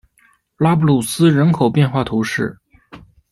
[0.57, 2.57] 拉布鲁斯人口变化图示